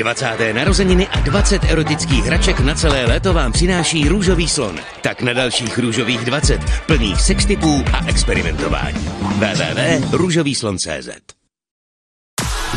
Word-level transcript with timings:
20. 0.00 0.52
narozeniny 0.52 1.08
a 1.08 1.20
20 1.20 1.64
erotických 1.64 2.24
hraček 2.24 2.60
na 2.60 2.74
celé 2.74 3.06
léto 3.06 3.32
vám 3.32 3.52
přináší 3.52 4.08
Růžový 4.08 4.48
slon. 4.48 4.78
Tak 5.02 5.22
na 5.22 5.32
dalších 5.32 5.78
Růžových 5.78 6.24
20, 6.24 6.60
plných 6.86 7.20
sextipů 7.20 7.84
a 7.92 8.06
experimentování. 8.06 9.10
www.růžovýslon.cz 9.38 11.08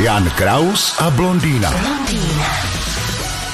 Jan 0.04 0.30
Kraus 0.30 1.00
a 1.00 1.10
blondýna. 1.10 1.72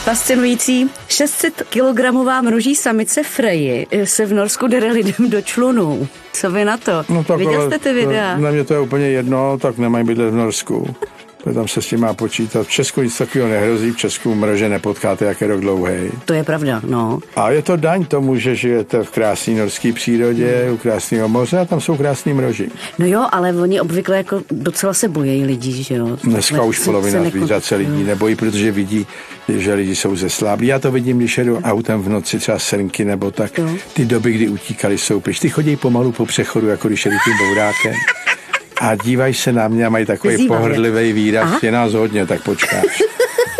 Fascinující 0.04 0.90
600 1.08 1.64
kilogramová 1.70 2.42
mroží 2.42 2.76
samice 2.76 3.24
Freji 3.24 3.88
se 4.04 4.26
v 4.26 4.34
Norsku 4.34 4.68
dere 4.68 4.92
lidem 4.92 5.30
do 5.30 5.42
člunů. 5.42 6.08
Co 6.34 6.52
vy 6.52 6.66
na 6.66 6.78
to? 6.78 7.06
No 7.10 7.24
tak 7.24 7.38
Viděl 7.38 7.68
jste 7.68 7.80
ty 7.80 7.94
videa? 7.94 8.38
Na 8.38 8.52
mě 8.52 8.64
to 8.64 8.74
je 8.74 8.80
úplně 8.80 9.06
jedno, 9.06 9.58
tak 9.58 9.78
nemají 9.78 10.06
bydlet 10.06 10.34
v 10.34 10.36
Norsku. 10.36 10.96
Protože 11.44 11.56
tam 11.56 11.68
se 11.68 11.82
s 11.82 11.88
tím 11.88 12.00
má 12.00 12.14
počítat. 12.14 12.68
V 12.68 12.72
Česku 12.72 13.02
nic 13.02 13.18
takového 13.18 13.50
nehrozí, 13.50 13.92
v 13.92 13.98
Česku 13.98 14.36
mrože 14.36 14.70
nepotkáte, 14.70 15.26
jak 15.26 15.42
je 15.42 15.48
rok 15.48 15.60
dlouhý. 15.62 15.94
To 16.26 16.34
je 16.34 16.44
pravda, 16.44 16.82
no. 16.88 17.20
A 17.36 17.52
je 17.52 17.62
to 17.62 17.76
daň 17.76 18.06
tomu, 18.06 18.36
že 18.36 18.56
žijete 18.56 19.04
v 19.04 19.10
krásné 19.12 19.54
norské 19.54 19.94
přírodě, 19.94 20.70
u 20.74 20.78
krásného 20.78 21.30
moře 21.30 21.60
a 21.60 21.66
tam 21.66 21.82
jsou 21.82 21.98
krásný 21.98 22.34
mroži. 22.34 22.70
No 23.00 23.06
jo, 23.06 23.26
ale 23.32 23.54
oni 23.54 23.82
obvykle 23.82 24.18
jako 24.18 24.42
docela 24.52 24.94
se 24.94 25.08
bojejí 25.08 25.46
lidí, 25.46 25.84
že 25.84 25.96
jo. 25.96 26.18
Dneska 26.24 26.56
Ne- 26.56 26.62
už 26.62 26.80
polovina 26.80 27.24
zvířat 27.30 27.64
se 27.64 27.76
lidí 27.76 28.04
nebojí, 28.04 28.36
protože 28.36 28.72
vidí, 28.72 29.08
že 29.50 29.74
lidi 29.74 29.96
jsou 29.96 30.16
zesláblí. 30.16 30.68
Já 30.68 30.80
to 30.80 30.92
vidím, 30.92 31.18
když 31.18 31.38
jedu 31.38 31.58
autem 31.64 32.02
v 32.02 32.10
noci, 32.10 32.40
třeba 32.40 32.60
srnky 32.60 33.06
nebo 33.06 33.32
tak. 33.32 33.58
Jo. 33.58 33.70
Ty 33.94 34.06
doby, 34.06 34.32
kdy 34.32 34.48
utíkali, 34.50 34.98
jsou 34.98 35.20
pryč. 35.20 35.40
Ty 35.40 35.50
chodí 35.50 35.76
pomalu 35.76 36.12
po 36.12 36.26
přechodu, 36.26 36.68
jako 36.68 36.88
když 36.88 37.06
jedu 37.06 37.18
tím 37.26 37.34
bourákem. 37.48 37.94
A 38.80 38.96
dívají 38.96 39.34
se 39.34 39.52
na 39.52 39.68
mě 39.68 39.86
a 39.86 39.90
mají 39.90 40.06
takový 40.06 40.34
Vyzývají. 40.34 40.62
pohrdlivý 40.62 41.14
výraz. 41.14 41.44
Aha. 41.44 41.60
Je 41.64 41.72
nás 41.72 41.94
hodně, 41.94 42.26
tak 42.26 42.44
počkáš. 42.44 43.04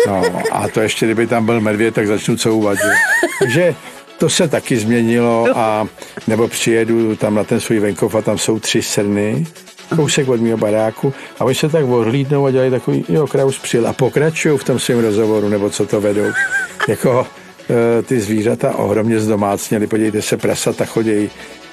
No, 0.06 0.22
a 0.52 0.68
to 0.68 0.80
ještě, 0.80 1.06
kdyby 1.06 1.26
tam 1.26 1.46
byl 1.46 1.60
medvěd, 1.60 1.94
tak 1.94 2.06
začnu 2.06 2.36
couvat. 2.36 2.78
Že? 2.78 2.90
Takže 3.38 3.74
to 4.18 4.28
se 4.28 4.48
taky 4.48 4.76
změnilo 4.76 5.46
a 5.54 5.88
nebo 6.26 6.48
přijedu 6.48 7.16
tam 7.16 7.34
na 7.34 7.44
ten 7.44 7.60
svůj 7.60 7.78
venkov 7.78 8.14
a 8.14 8.22
tam 8.22 8.38
jsou 8.38 8.58
tři 8.58 8.82
srny, 8.82 9.46
kousek 9.96 10.28
od 10.28 10.40
mého 10.40 10.56
baráku 10.58 11.14
a 11.38 11.44
oni 11.44 11.54
se 11.54 11.68
tak 11.68 11.84
odhlídnou 11.84 12.46
a 12.46 12.50
dělají 12.50 12.70
takový, 12.70 13.04
jo, 13.08 13.26
Kraus 13.26 13.58
přijel 13.58 13.88
a 13.88 13.92
pokračují 13.92 14.58
v 14.58 14.64
tom 14.64 14.78
svém 14.78 14.98
rozhovoru, 15.00 15.48
nebo 15.48 15.70
co 15.70 15.86
to 15.86 16.00
vedou. 16.00 16.26
Jako 16.88 17.26
eh, 17.70 18.02
ty 18.02 18.20
zvířata 18.20 18.74
ohromně 18.78 19.20
zdomácněly, 19.20 19.86
podívejte 19.86 20.22
se, 20.22 20.36
prasata 20.36 20.84
chodějí 20.84 21.30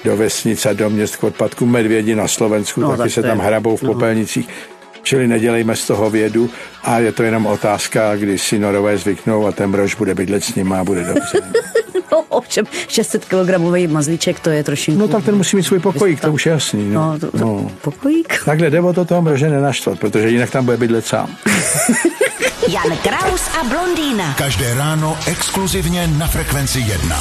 do 0.07 0.17
vesnic 0.17 0.65
a 0.65 0.73
do 0.73 0.89
měst 0.89 1.15
k 1.15 1.23
odpadku, 1.23 1.65
medvědi 1.65 2.15
na 2.15 2.27
Slovensku, 2.27 2.81
No, 2.81 2.89
taky 2.89 2.97
tak 3.01 3.11
se 3.11 3.21
tam 3.21 3.39
hrabou 3.39 3.77
v 3.77 3.81
no. 3.81 3.93
popelnicích. 3.93 4.49
Čili 5.03 5.27
nedělejme 5.27 5.75
z 5.75 5.87
toho 5.87 6.09
vědu 6.09 6.49
a 6.83 6.99
je 6.99 7.11
to 7.11 7.23
jenom 7.23 7.45
otázka, 7.45 8.15
kdy 8.15 8.37
si 8.37 8.59
norové 8.59 8.97
zvyknou 8.97 9.47
a 9.47 9.51
ten 9.51 9.71
brož 9.71 9.95
bude 9.95 10.15
bydlet 10.15 10.43
s 10.43 10.55
ním 10.55 10.73
a 10.73 10.83
bude 10.83 11.03
dobře. 11.03 11.39
No, 12.11 12.23
ovšem 12.29 12.65
600 12.87 13.25
kilogramový 13.25 13.87
mazlíček, 13.87 14.39
to 14.39 14.49
je 14.49 14.63
trošinku. 14.63 14.99
No 15.01 15.07
tak 15.07 15.23
ten 15.25 15.35
musí 15.35 15.55
mít 15.55 15.63
svůj 15.63 15.79
pokojík, 15.79 16.19
to 16.21 16.31
už 16.31 16.45
je 16.45 16.51
jasný. 16.51 16.89
No. 16.89 17.11
No, 17.11 17.19
to, 17.19 17.31
to, 17.31 17.37
No. 17.37 17.71
pokojík? 17.81 18.43
Takhle 18.45 18.69
jde 18.69 18.81
o 18.81 18.93
to 18.93 19.05
toho 19.05 19.21
mrože 19.21 19.49
nenaštvat, 19.49 19.99
protože 19.99 20.29
jinak 20.29 20.49
tam 20.49 20.65
bude 20.65 20.77
bydlet 20.77 21.05
sám. 21.05 21.29
Jan 22.67 22.97
Kraus 23.03 23.41
a 23.61 23.63
blondýna. 23.63 24.33
Každé 24.37 24.73
ráno 24.75 25.17
exkluzivně 25.27 26.07
na 26.07 26.27
Frekvenci 26.27 26.79
1. 26.79 27.19